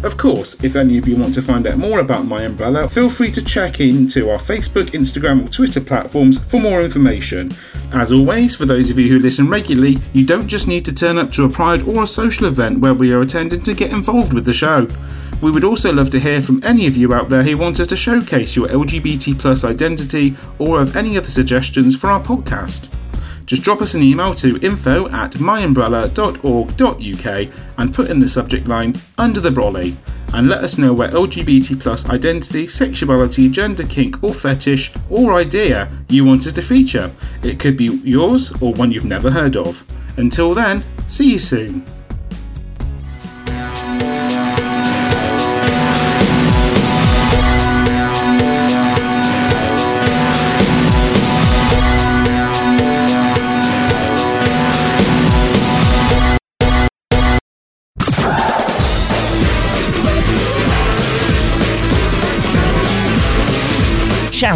[0.03, 3.07] Of course, if any of you want to find out more about My Umbrella, feel
[3.07, 7.51] free to check into our Facebook, Instagram, or Twitter platforms for more information.
[7.93, 11.19] As always, for those of you who listen regularly, you don't just need to turn
[11.19, 14.33] up to a Pride or a social event where we are attending to get involved
[14.33, 14.87] with the show.
[15.39, 17.87] We would also love to hear from any of you out there who want us
[17.87, 22.89] to showcase your LGBT plus identity or have any other suggestions for our podcast.
[23.45, 28.95] Just drop us an email to info at myumbrella.org.uk and put in the subject line
[29.17, 29.95] Under the Brolly
[30.33, 35.87] and let us know where LGBT plus identity, sexuality, gender kink or fetish or idea
[36.09, 37.11] you want us to feature.
[37.43, 39.83] It could be yours or one you've never heard of.
[40.17, 41.85] Until then, see you soon.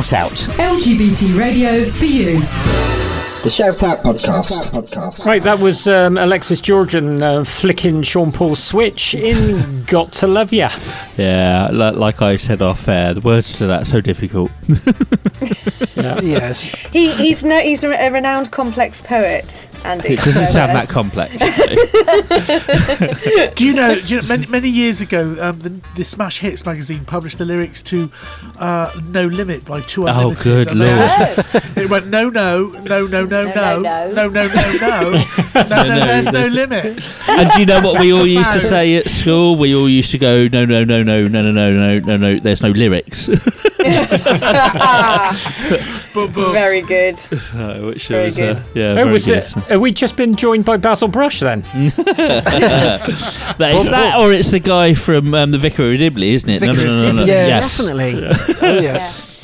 [0.05, 0.55] Shout out.
[0.59, 2.39] LGBT radio for you.
[3.43, 5.25] The Shout Out Podcast.
[5.25, 10.53] Right, that was um, Alexis Jordan uh, flicking Sean Paul's switch in Got to Love
[10.53, 10.69] Ya.
[11.17, 14.51] Yeah, like I said off air, the words to that so difficult.
[16.23, 16.61] Yes.
[16.91, 20.09] He, he's no, he's a renowned complex poet, Andy.
[20.13, 21.33] It doesn't So, sound uh, that complex.
[23.55, 23.95] do you know?
[23.95, 27.45] Do you know many, many years ago, um, the, the Smash Hits magazine published the
[27.45, 28.11] lyrics to
[28.59, 30.39] uh, "No Limit" by Two Oh, Unlimited.
[30.39, 30.91] Oh, good and lord.
[30.91, 34.47] actually- It went no, no, no, no, no, no, no, no, no, no, no, no,
[34.47, 35.11] no, no.
[35.11, 37.29] no, There's no there's- limit.
[37.29, 39.55] and do you know what we all used to say at school?
[39.57, 42.39] We all used to go, no, no, no, no, no, no, no, no, no, no.
[42.39, 43.29] There's no lyrics,
[46.13, 47.15] Very good.
[47.53, 48.57] Uh, which Very was good.
[48.57, 49.37] uh, yeah, Oh, very was good.
[49.39, 51.61] it, have we just been joined by Basil Brush then?
[51.73, 51.97] that
[53.75, 56.59] is that, or it's the guy from um, the Vicar of Dibley, isn't it?
[56.59, 57.77] Vicar of Dibley, Yes.
[57.77, 58.15] definitely.
[58.65, 59.34] Oh, yes.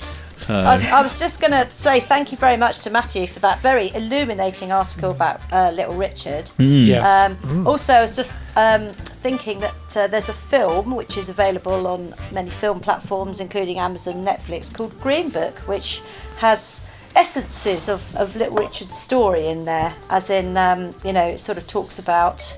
[0.54, 3.40] I was, I was just going to say thank you very much to Matthew for
[3.40, 6.46] that very illuminating article about uh, Little Richard.
[6.58, 6.86] Mm.
[6.86, 7.08] Yes.
[7.08, 8.90] Um, also, I was just um,
[9.22, 14.26] thinking that uh, there's a film which is available on many film platforms, including Amazon,
[14.26, 16.02] Netflix, called Green Book, which
[16.38, 16.84] has
[17.16, 21.58] essences of, of Little Richard's story in there, as in, um, you know, it sort
[21.58, 22.58] of talks about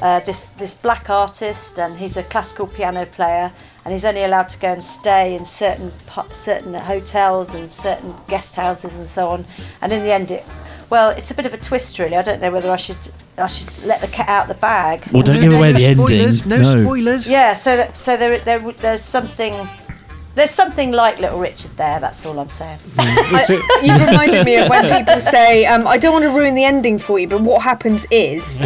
[0.00, 3.52] uh, this this black artist, and he's a classical piano player,
[3.84, 5.90] and he's only allowed to go and stay in certain
[6.32, 9.44] certain hotels and certain guest houses and so on.
[9.80, 10.44] And in the end, it
[10.90, 12.16] well, it's a bit of a twist, really.
[12.16, 12.98] I don't know whether I should
[13.38, 15.06] I should let the cat out the bag.
[15.12, 16.06] Well, don't give away the ending.
[16.06, 16.82] spoilers, no, No.
[16.84, 17.30] spoilers.
[17.30, 19.54] Yeah, so that, so there, there there's something
[20.40, 22.00] there's something like Little Richard there.
[22.00, 22.78] That's all I'm saying.
[22.98, 26.54] Is it- You reminded me of when people say, um, "I don't want to ruin
[26.54, 28.64] the ending for you, but what happens is." so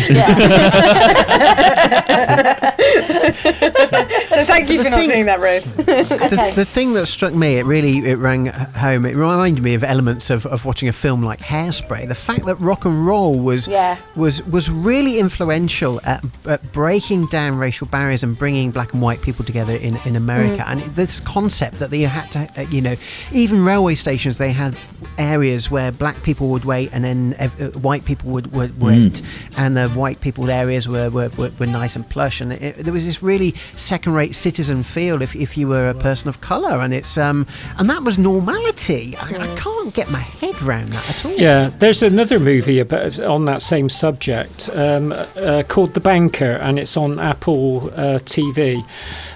[4.45, 5.73] thank you The for not thing- doing that, Rose.
[5.75, 9.05] the, the thing that struck me, it really it rang home.
[9.07, 12.07] It reminded me of elements of, of watching a film like Hairspray.
[12.07, 13.97] The fact that rock and roll was Yeah.
[14.15, 19.23] was was really influential at, at breaking down racial barriers and bringing black and white
[19.23, 20.63] people together in, in America.
[20.63, 20.73] Mm.
[20.73, 22.97] And this concept that they had to, uh, you know,
[23.33, 24.77] even railway stations, they had
[25.19, 29.23] areas where black people would wait and then ev- uh, white people would, would wait,
[29.57, 32.41] and the white people areas were, were, were, were nice and plush.
[32.41, 36.29] And it, there was this really second-rate citizen feel if, if you were a person
[36.29, 37.47] of colour, and it's um
[37.79, 39.17] and that was normality.
[39.17, 41.33] I, I can't get my head around that at all.
[41.33, 46.79] Yeah, there's another movie about on that same subject um, uh, called The Banker, and
[46.79, 48.85] it's on Apple uh, TV,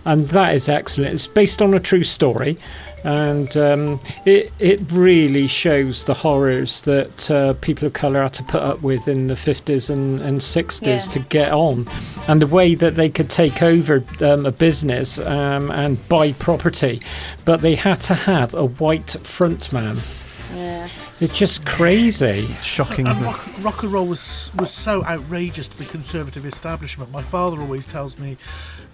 [0.04, 1.14] and that is excellent.
[1.14, 2.56] It's based on a true story,
[3.04, 8.42] and um, it it really shows the horrors that uh, people of colour had to
[8.44, 10.98] put up with in the 50s and, and 60s Yeah.
[10.98, 11.86] to get on,
[12.26, 17.00] and the way that they could take over um, a business um, and buy property,
[17.44, 19.96] but they had to have a white frontman.
[20.54, 20.88] Yeah.
[21.20, 22.54] It's just crazy.
[22.62, 27.10] Shocking, And rock, rock and roll was was so outrageous to the conservative establishment.
[27.10, 28.36] My father always tells me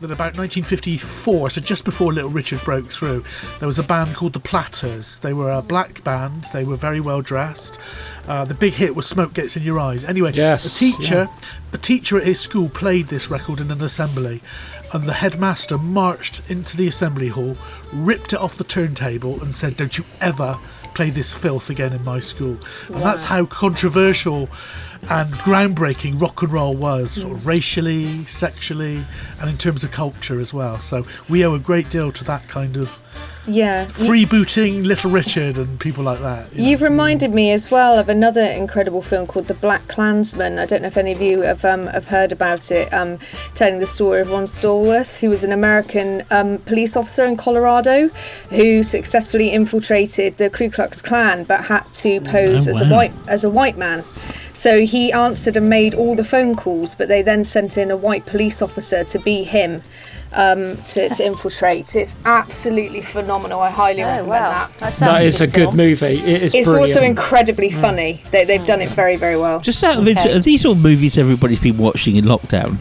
[0.01, 3.25] that about 1954, so just before Little Richard broke through,
[3.59, 5.19] there was a band called the Platters.
[5.21, 6.47] They were a black band.
[6.53, 7.79] They were very well dressed.
[8.27, 11.29] Uh, the big hit was "Smoke Gets in Your Eyes." Anyway, Yes, a teacher,
[11.73, 14.41] a teacher at his school played this record in an assembly,
[14.93, 17.57] and the headmaster marched into the assembly hall,
[17.93, 20.57] ripped it off the turntable, and said, "Don't you ever."
[20.95, 24.49] Play this filth again in my school, and that's how controversial
[25.11, 29.03] and groundbreaking rock and roll was, sort of racially, sexually,
[29.41, 30.81] and in terms of culture as well.
[30.81, 33.01] So we owe a great deal to that kind of
[33.47, 33.87] Yeah.
[33.87, 36.53] freebooting Little Richard and people like that.
[36.55, 40.59] you you've reminded me as well of another incredible film called The Black Klansman.
[40.59, 43.19] I don't know if any of you have, um, have heard about it, um,
[43.55, 48.09] telling the story of Ron Stallworth, who was an American um, police officer in Colorado
[48.51, 53.13] who successfully infiltrated the Ku Klux Klan but had to pose Oh, as a white
[53.29, 54.05] as a white man.
[54.53, 57.97] So he answered and made all the phone calls, but they then sent in a
[57.97, 59.83] white police officer to be him.
[60.37, 61.95] Um, to, to infiltrate.
[61.95, 63.61] It's absolutely phenomenal.
[63.61, 64.51] I highly Oh, recommend wow.
[64.51, 64.73] that.
[64.81, 66.07] That That is a good movie.
[66.19, 66.97] It is It's brilliant.
[66.97, 68.21] also incredibly funny.
[68.33, 69.61] They, they've done it very, very well.
[69.61, 72.79] Just out of interest, are these all movies everybody's been watching in lockdown?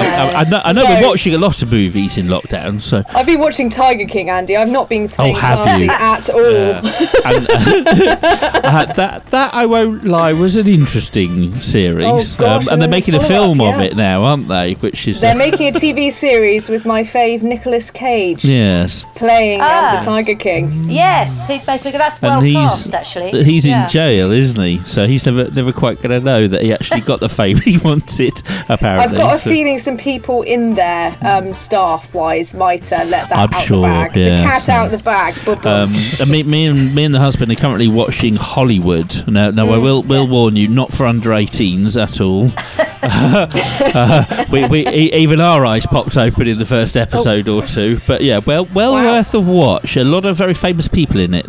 [0.00, 1.00] I, I know, I know No.
[1.00, 3.02] we're watching a lot of movies in lockdown, so.
[3.10, 4.56] I've been watching Tiger King, Andy.
[4.56, 5.88] I've not been staying Oh, have you?
[5.90, 6.42] at all.
[6.52, 6.80] Yeah.
[7.24, 12.80] And, uh, that that I won't lie was an interesting series, Um, Oh, gosh, and
[12.80, 13.86] they're making a film up, of yeah.
[13.88, 14.74] it now, aren't they?
[14.74, 19.60] Which is They're uh, making a TV series with my fave Nicolas Cage yes, playing
[19.60, 19.96] um, Ah.
[20.00, 20.68] the Tiger King.
[20.86, 23.44] Yes, he, they that's well and he's cast actually.
[23.44, 23.84] he's Yeah.
[23.84, 24.78] in jail, isn't he?
[24.84, 27.78] So he's never never quite going to know that he actually got the fame he
[27.78, 28.32] wanted.
[28.68, 33.04] Apparently, I've got a So- feeling some people in there, um, staff wise, might uh,
[33.04, 34.16] let that I'm out sure, the bag.
[34.16, 34.36] yeah.
[34.36, 35.34] The cat out the bag.
[35.44, 35.66] Boom, boom.
[35.66, 39.26] Um, and me, me and me and the husband are currently watching Hollywood.
[39.28, 42.50] Now, now I Mm, will will warn you, not for under 18s at all.
[43.04, 48.00] uh, we, we, e- even our eyes popped open in the first episode or two.
[48.06, 49.02] But yeah, well, well Wow.
[49.04, 49.96] worth a watch.
[49.96, 51.46] A lot of very famous people in it.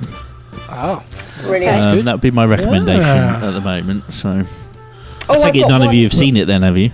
[0.70, 1.04] Oh,
[1.44, 1.84] Brilliant.
[1.84, 3.48] Um, that would be my recommendation Yeah.
[3.48, 4.12] at the moment.
[4.14, 4.44] So,
[5.30, 6.92] Oh, I take I've it got none of you have seen it then, have you?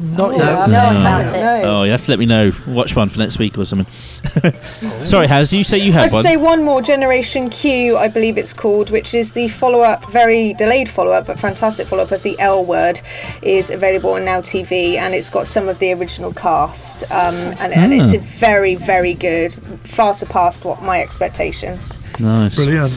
[0.00, 0.42] Not Oh, yet.
[0.58, 1.64] I know about it.
[1.64, 2.50] Oh, you have to let me know.
[2.66, 3.86] Watch one for next week or something.
[5.06, 6.22] Sorry, Has you say you have I'd one?
[6.24, 10.52] say one more, Generation Q, I believe it's called, which is the follow up, very
[10.54, 13.00] delayed follow up, but fantastic follow up of the L Word,
[13.42, 17.72] is available on Now TV, and it's got some of the original cast, um, and,
[17.72, 18.26] and it's Ah.
[18.38, 19.52] very, very good,
[19.84, 21.96] far surpassed what my expectations.
[22.18, 22.56] Nice.
[22.56, 22.92] Brilliant.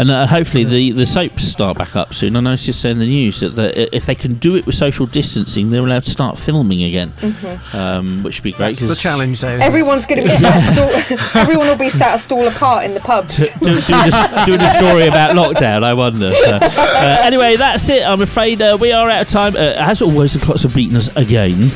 [0.00, 2.34] And uh, hopefully the, the soaps start back up soon.
[2.34, 5.68] I noticed in the news that the, if they can do it with social distancing,
[5.68, 7.74] they're allowed to start filming again, Mhm.
[7.74, 8.78] um, which would be great.
[8.78, 9.48] That's the challenge, though.
[9.48, 12.94] Everyone's going to be sat a stall, everyone will be sat a stall apart in
[12.94, 13.36] the pubs.
[13.58, 16.32] do, doing, a, doing a story about lockdown, I wonder.
[16.32, 18.02] So, uh, anyway, that's it.
[18.02, 19.54] I'm afraid uh, we are out of time.
[19.54, 21.72] Uh, as always, the clocks have beaten us again.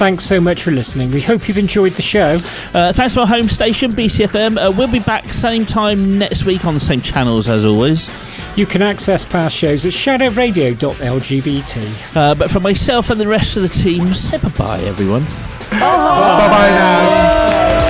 [0.00, 1.10] Thanks so much for listening.
[1.10, 2.38] We hope you've enjoyed the show.
[2.72, 4.56] Uh, thanks to our home station, BCFM.
[4.56, 8.10] Uh, we'll be back same time next week on the same channels as always.
[8.56, 12.16] You can access past shows at shadowradio.lgbt.
[12.16, 15.24] Uh, but for myself and the rest of the team, say bye-bye, everyone.
[15.68, 17.89] Bye bye now.